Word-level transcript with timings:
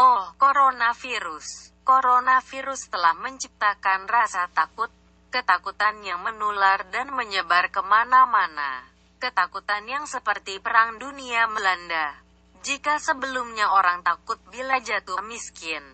Oh, 0.00 0.32
coronavirus. 0.40 1.76
Coronavirus 1.84 2.88
telah 2.88 3.12
menciptakan 3.20 4.08
rasa 4.08 4.48
takut, 4.48 4.88
ketakutan 5.28 6.00
yang 6.00 6.24
menular 6.24 6.88
dan 6.88 7.12
menyebar 7.12 7.68
ke 7.68 7.84
mana-mana. 7.84 8.88
Ketakutan 9.20 9.84
yang 9.84 10.08
seperti 10.08 10.56
perang 10.56 10.96
dunia 10.96 11.44
melanda. 11.52 12.16
Jika 12.64 12.96
sebelumnya 12.96 13.76
orang 13.76 14.00
takut 14.00 14.40
bila 14.48 14.80
jatuh 14.80 15.20
miskin. 15.20 15.84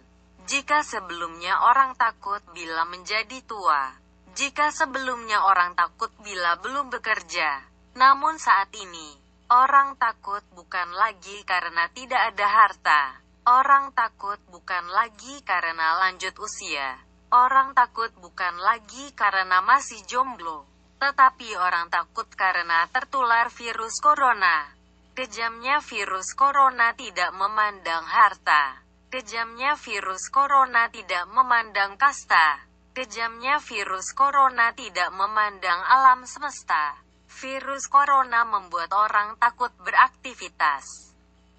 Jika 0.47 0.87
sebelumnya 0.87 1.67
orang 1.67 1.99
takut 1.99 2.47
bila 2.55 2.87
menjadi 2.87 3.43
tua. 3.43 3.91
Jika 4.39 4.71
sebelumnya 4.71 5.51
orang 5.51 5.75
takut 5.75 6.15
bila 6.23 6.55
belum 6.63 6.95
bekerja. 6.95 7.59
Namun 7.99 8.39
saat 8.39 8.71
ini, 8.71 9.19
orang 9.51 9.99
takut 9.99 10.47
bukan 10.55 10.95
lagi 10.95 11.43
karena 11.43 11.91
tidak 11.91 12.23
ada 12.31 12.47
harta. 12.47 13.26
Orang 13.47 13.95
takut 13.95 14.43
bukan 14.51 14.91
lagi 14.91 15.39
karena 15.47 16.03
lanjut 16.03 16.35
usia. 16.43 16.99
Orang 17.31 17.79
takut 17.79 18.11
bukan 18.19 18.59
lagi 18.59 19.15
karena 19.15 19.63
masih 19.63 20.03
jomblo. 20.03 20.67
Tetapi 20.99 21.55
orang 21.55 21.87
takut 21.87 22.27
karena 22.35 22.91
tertular 22.91 23.47
virus 23.55 24.03
corona. 24.03 24.67
Kejamnya 25.15 25.79
virus 25.79 26.35
corona 26.35 26.91
tidak 26.99 27.31
memandang 27.39 28.03
harta. 28.11 28.83
Kejamnya 29.15 29.79
virus 29.79 30.27
corona 30.35 30.91
tidak 30.91 31.31
memandang 31.31 31.95
kasta. 31.95 32.67
Kejamnya 32.99 33.63
virus 33.63 34.11
corona 34.11 34.75
tidak 34.75 35.15
memandang 35.15 35.87
alam 35.87 36.27
semesta. 36.27 36.99
Virus 37.31 37.87
corona 37.87 38.43
membuat 38.43 38.91
orang 38.91 39.39
takut 39.39 39.71
beraktivitas. 39.87 41.15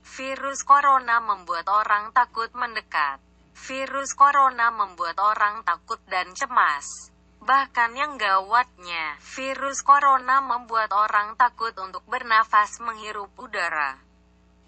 Virus 0.08 0.64
corona 0.64 1.20
membuat 1.20 1.68
orang 1.68 2.16
takut 2.16 2.48
mendekat. 2.56 3.20
Virus 3.52 4.16
corona 4.16 4.72
membuat 4.72 5.20
orang 5.20 5.68
takut 5.68 6.00
dan 6.08 6.32
cemas. 6.32 7.12
Bahkan 7.44 7.92
yang 7.92 8.16
gawatnya, 8.16 9.20
virus 9.20 9.84
corona 9.84 10.40
membuat 10.40 10.96
orang 10.96 11.36
takut 11.36 11.76
untuk 11.76 12.08
bernafas 12.08 12.80
menghirup 12.80 13.36
udara. 13.36 14.00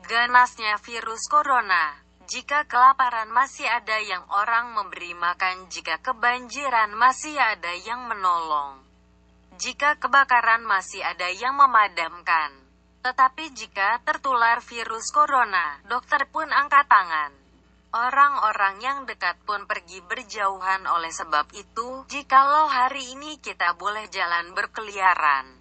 Ganasnya 0.03 0.75
virus 0.83 1.23
corona. 1.31 2.03
Jika 2.27 2.67
kelaparan 2.67 3.31
masih 3.31 3.65
ada 3.65 3.95
yang 3.95 4.27
orang 4.27 4.75
memberi 4.75 5.15
makan, 5.15 5.71
jika 5.71 6.03
kebanjiran 6.03 6.91
masih 6.99 7.39
ada 7.39 7.73
yang 7.79 8.11
menolong. 8.11 8.83
Jika 9.55 9.97
kebakaran 10.03 10.67
masih 10.67 10.99
ada 10.99 11.31
yang 11.31 11.55
memadamkan. 11.55 12.58
Tetapi 12.99 13.55
jika 13.55 14.03
tertular 14.03 14.59
virus 14.59 15.07
corona, 15.15 15.79
dokter 15.87 16.27
pun 16.27 16.51
angkat 16.51 16.83
tangan. 16.91 17.31
Orang-orang 17.89 18.77
yang 18.85 18.99
dekat 19.09 19.39
pun 19.49 19.65
pergi 19.65 20.03
berjauhan 20.05 20.85
oleh 20.85 21.09
sebab 21.09 21.49
itu, 21.57 22.05
jikalau 22.05 22.69
hari 22.69 23.17
ini 23.17 23.41
kita 23.41 23.73
boleh 23.79 24.05
jalan 24.13 24.53
berkeliaran. 24.53 25.57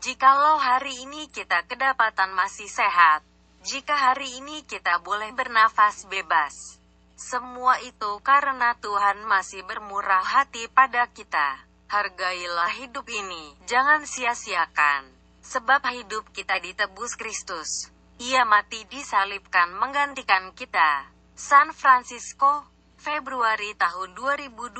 Jikalau 0.00 0.56
hari 0.56 1.04
ini 1.04 1.28
kita 1.28 1.68
kedapatan 1.68 2.32
masih 2.32 2.66
sehat. 2.66 3.20
Jika 3.62 3.94
hari 3.94 4.42
ini 4.42 4.64
kita 4.64 4.98
boleh 5.04 5.30
bernafas 5.36 6.08
bebas. 6.08 6.82
Semua 7.14 7.78
itu 7.84 8.18
karena 8.24 8.74
Tuhan 8.82 9.22
masih 9.28 9.62
bermurah 9.62 10.24
hati 10.24 10.66
pada 10.72 11.06
kita. 11.12 11.62
Hargailah 11.86 12.72
hidup 12.82 13.06
ini, 13.06 13.54
jangan 13.68 14.02
sia-siakan. 14.08 15.21
Sebab 15.42 15.82
hidup 15.90 16.30
kita 16.30 16.62
ditebus 16.62 17.18
Kristus. 17.18 17.90
Ia 18.22 18.46
mati 18.46 18.86
disalibkan 18.86 19.74
menggantikan 19.74 20.54
kita. 20.54 21.10
San 21.34 21.74
Francisco, 21.74 22.70
Februari 22.94 23.74
tahun 23.74 24.14
2020 24.14 24.78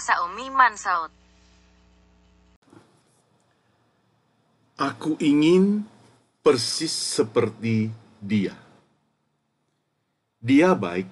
Saumi 0.00 0.48
Mansaut. 0.48 1.12
Aku 4.80 5.20
ingin 5.20 5.84
persis 6.40 6.94
seperti 6.94 7.92
dia. 8.16 8.56
Dia 10.40 10.72
baik, 10.72 11.10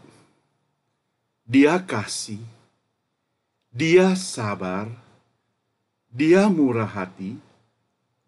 dia 1.44 1.76
kasih, 1.82 2.40
dia 3.68 4.16
sabar, 4.16 4.88
dia 6.08 6.48
murah 6.48 6.88
hati, 6.88 7.36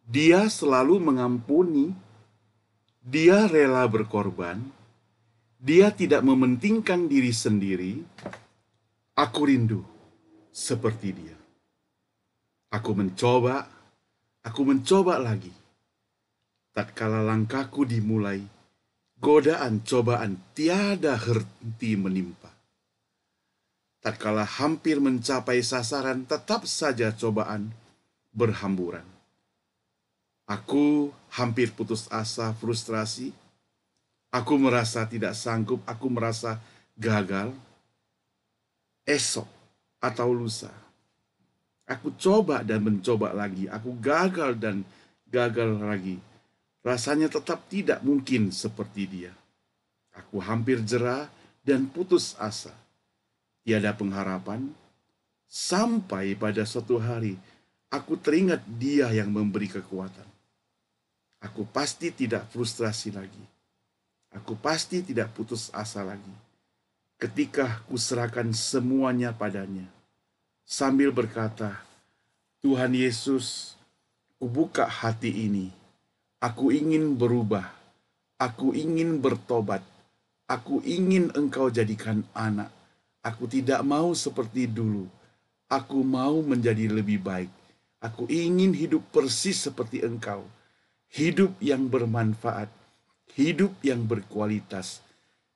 dia 0.08 0.48
selalu 0.48 1.04
mengampuni, 1.04 1.92
dia 3.04 3.44
rela 3.44 3.84
berkorban, 3.84 4.56
dia 5.60 5.92
tidak 5.92 6.24
mementingkan 6.24 7.04
diri 7.12 7.28
sendiri. 7.28 8.00
Aku 9.12 9.44
rindu 9.44 9.84
seperti 10.48 11.12
dia. 11.12 11.36
Aku 12.72 12.96
mencoba, 12.96 13.68
aku 14.40 14.60
mencoba 14.64 15.20
lagi. 15.20 15.52
Tatkala 16.72 17.20
langkahku 17.20 17.84
dimulai, 17.84 18.40
godaan 19.20 19.84
cobaan 19.84 20.40
tiada 20.56 21.20
henti 21.20 21.98
menimpa. 22.00 22.48
Tatkala 23.98 24.46
hampir 24.46 25.02
mencapai 25.02 25.60
sasaran, 25.60 26.24
tetap 26.24 26.64
saja 26.64 27.10
cobaan 27.12 27.74
berhamburan. 28.30 29.17
Aku 30.48 31.12
hampir 31.28 31.68
putus 31.76 32.08
asa, 32.08 32.56
frustrasi. 32.56 33.36
Aku 34.32 34.56
merasa 34.56 35.04
tidak 35.04 35.36
sanggup, 35.36 35.84
aku 35.84 36.08
merasa 36.08 36.56
gagal. 36.96 37.52
Esok 39.04 39.48
atau 40.04 40.28
lusa, 40.32 40.72
aku 41.88 42.12
coba 42.16 42.60
dan 42.60 42.84
mencoba 42.84 43.32
lagi. 43.32 43.64
Aku 43.72 43.96
gagal 43.96 44.52
dan 44.60 44.84
gagal 45.28 45.80
lagi 45.80 46.20
rasanya 46.88 47.28
tetap 47.28 47.66
tidak 47.68 48.00
mungkin 48.00 48.48
seperti 48.48 49.04
dia. 49.04 49.32
Aku 50.14 50.40
hampir 50.40 50.82
jerah 50.82 51.28
dan 51.62 51.86
putus 51.86 52.34
asa. 52.40 52.74
Tiada 53.62 53.92
pengharapan, 53.92 54.72
sampai 55.44 56.32
pada 56.32 56.64
suatu 56.64 56.96
hari 56.96 57.36
aku 57.92 58.16
teringat 58.16 58.64
dia 58.80 59.12
yang 59.12 59.28
memberi 59.28 59.68
kekuatan. 59.68 60.24
Aku 61.38 61.66
pasti 61.68 62.10
tidak 62.10 62.50
frustrasi 62.50 63.14
lagi. 63.14 63.44
Aku 64.34 64.58
pasti 64.58 65.00
tidak 65.00 65.32
putus 65.32 65.70
asa 65.70 66.02
lagi. 66.02 66.34
Ketika 67.18 67.82
kuserahkan 67.86 68.50
semuanya 68.54 69.34
padanya, 69.34 69.86
sambil 70.66 71.10
berkata, 71.10 71.82
Tuhan 72.62 72.94
Yesus, 72.94 73.78
kubuka 74.38 74.86
hati 74.86 75.30
ini 75.46 75.78
Aku 76.38 76.70
ingin 76.70 77.18
berubah. 77.18 77.66
Aku 78.38 78.70
ingin 78.70 79.18
bertobat. 79.18 79.82
Aku 80.46 80.78
ingin 80.86 81.34
engkau 81.34 81.66
jadikan 81.66 82.22
anak. 82.30 82.70
Aku 83.26 83.50
tidak 83.50 83.82
mau 83.82 84.14
seperti 84.14 84.70
dulu. 84.70 85.10
Aku 85.66 86.06
mau 86.06 86.38
menjadi 86.38 86.86
lebih 86.94 87.18
baik. 87.18 87.50
Aku 87.98 88.30
ingin 88.30 88.70
hidup 88.70 89.02
persis 89.10 89.58
seperti 89.58 90.06
engkau. 90.06 90.46
Hidup 91.12 91.56
yang 91.60 91.88
bermanfaat. 91.88 92.68
Hidup 93.32 93.72
yang 93.80 94.04
berkualitas. 94.04 95.00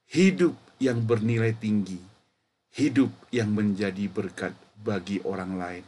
Hidup 0.09 0.57
yang 0.81 1.05
bernilai 1.05 1.53
tinggi. 1.57 2.01
Hidup 2.73 3.13
yang 3.29 3.53
menjadi 3.53 4.09
berkat 4.09 4.57
bagi 4.81 5.21
orang 5.23 5.61
lain. 5.61 5.85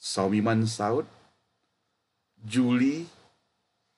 Saumiman 0.00 0.64
Saud, 0.64 1.04
Juli 2.40 3.04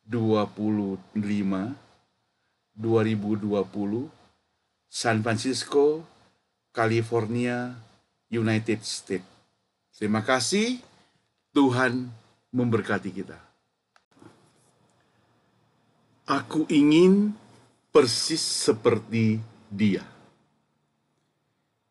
25 0.09 1.15
2020 2.73 4.11
San 4.93 5.25
Francisco, 5.25 6.05
California, 6.73 7.77
United 8.29 8.85
States. 8.85 9.25
Terima 9.97 10.21
kasih. 10.21 10.81
Tuhan 11.53 12.09
memberkati 12.53 13.13
kita. 13.13 13.52
Aku 16.23 16.71
ingin 16.71 17.35
persis 17.91 18.41
seperti 18.41 19.43
dia. 19.67 20.07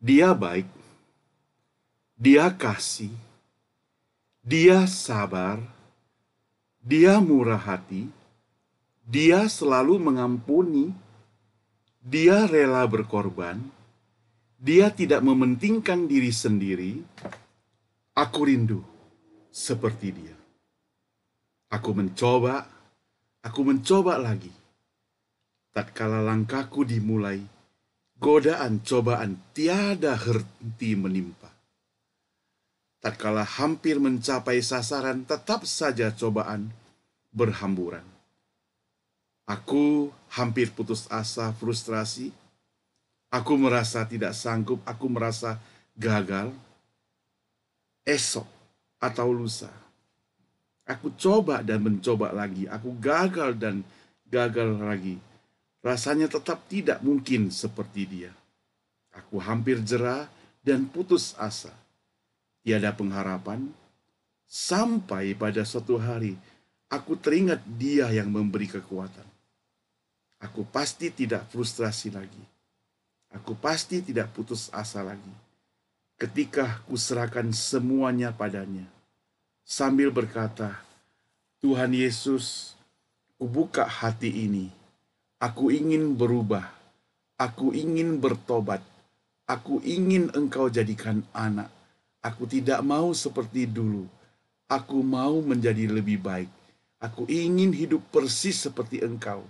Dia 0.00 0.32
baik, 0.32 0.66
dia 2.16 2.48
kasih, 2.50 3.12
dia 4.40 4.88
sabar, 4.88 5.60
dia 6.80 7.20
murah 7.22 7.60
hati, 7.60 8.08
dia 9.06 9.46
selalu 9.46 10.00
mengampuni, 10.00 10.90
dia 12.00 12.48
rela 12.48 12.88
berkorban, 12.88 13.60
dia 14.56 14.88
tidak 14.90 15.20
mementingkan 15.20 16.08
diri 16.08 16.32
sendiri. 16.32 16.92
Aku 18.16 18.48
rindu 18.48 18.80
seperti 19.52 20.08
dia. 20.10 20.36
Aku 21.68 21.94
mencoba, 21.94 22.66
aku 23.42 23.60
mencoba 23.66 24.16
lagi. 24.18 24.50
Tatkala 25.72 26.20
langkahku 26.20 26.84
dimulai, 26.84 27.40
godaan 28.20 28.84
cobaan 28.84 29.40
tiada 29.56 30.14
henti 30.14 30.92
menimpa. 30.94 31.50
Tatkala 33.02 33.42
hampir 33.42 33.98
mencapai 33.98 34.62
sasaran, 34.62 35.26
tetap 35.26 35.66
saja 35.66 36.14
cobaan 36.14 36.70
berhamburan. 37.34 38.06
Aku 39.48 40.14
hampir 40.30 40.70
putus 40.70 41.10
asa, 41.10 41.50
frustrasi. 41.58 42.30
Aku 43.32 43.58
merasa 43.58 44.04
tidak 44.06 44.36
sanggup, 44.38 44.78
aku 44.86 45.08
merasa 45.08 45.58
gagal. 45.98 46.52
Esok 48.06 48.46
atau 49.02 49.34
lusa, 49.34 49.72
aku 50.88 51.14
coba 51.18 51.60
dan 51.62 51.82
mencoba 51.82 52.30
lagi. 52.34 52.68
Aku 52.68 52.94
gagal 52.98 53.58
dan 53.58 53.86
gagal 54.28 54.78
lagi. 54.78 55.16
Rasanya 55.82 56.30
tetap 56.30 56.66
tidak 56.70 57.02
mungkin 57.02 57.50
seperti 57.50 58.06
dia. 58.06 58.32
Aku 59.12 59.42
hampir 59.42 59.82
jerah 59.82 60.30
dan 60.62 60.86
putus 60.86 61.34
asa 61.36 61.74
tiada 62.62 62.94
pengharapan, 62.94 63.68
sampai 64.46 65.34
pada 65.34 65.66
suatu 65.66 65.98
hari 65.98 66.38
aku 66.88 67.18
teringat 67.18 67.60
dia 67.76 68.08
yang 68.14 68.30
memberi 68.30 68.70
kekuatan. 68.70 69.26
Aku 70.42 70.66
pasti 70.66 71.10
tidak 71.10 71.46
frustrasi 71.50 72.10
lagi. 72.10 72.44
Aku 73.30 73.54
pasti 73.54 74.02
tidak 74.02 74.34
putus 74.34 74.70
asa 74.74 75.02
lagi. 75.02 75.30
Ketika 76.18 76.82
kuserahkan 76.86 77.50
semuanya 77.54 78.34
padanya. 78.34 78.86
Sambil 79.62 80.10
berkata, 80.10 80.82
Tuhan 81.62 81.94
Yesus, 81.94 82.74
kubuka 83.38 83.86
hati 83.86 84.50
ini. 84.50 84.70
Aku 85.38 85.70
ingin 85.70 86.14
berubah. 86.18 86.66
Aku 87.38 87.74
ingin 87.74 88.18
bertobat. 88.18 88.82
Aku 89.46 89.82
ingin 89.82 90.30
engkau 90.34 90.70
jadikan 90.70 91.26
anak 91.34 91.70
Aku 92.22 92.46
tidak 92.46 92.78
mau 92.86 93.10
seperti 93.10 93.66
dulu. 93.66 94.06
Aku 94.70 95.02
mau 95.02 95.42
menjadi 95.42 95.90
lebih 95.90 96.22
baik. 96.22 96.46
Aku 97.02 97.26
ingin 97.26 97.74
hidup 97.74 97.98
persis 98.14 98.62
seperti 98.62 99.02
engkau. 99.02 99.42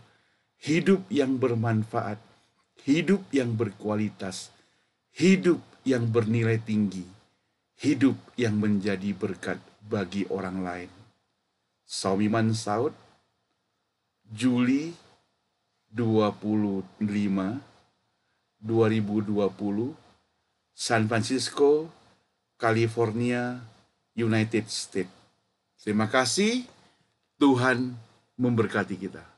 Hidup 0.57 1.05
yang 1.13 1.37
bermanfaat. 1.37 2.17
Hidup 2.89 3.29
yang 3.29 3.53
berkualitas. 3.53 4.49
Hidup 5.13 5.61
yang 5.85 6.09
bernilai 6.09 6.57
tinggi. 6.65 7.05
Hidup 7.77 8.17
yang 8.41 8.57
menjadi 8.57 9.13
berkat 9.13 9.61
bagi 9.83 10.23
orang 10.31 10.63
lain. 10.63 10.91
Saumiman 11.83 12.55
Saud, 12.55 12.95
Juli 14.31 14.95
25, 15.93 17.03
2020, 18.63 19.93
San 20.73 21.05
Francisco, 21.11 21.91
California, 22.57 23.61
United 24.15 24.71
States. 24.71 25.13
Terima 25.83 26.07
kasih, 26.07 26.65
Tuhan 27.37 27.99
memberkati 28.39 28.95
kita. 28.95 29.32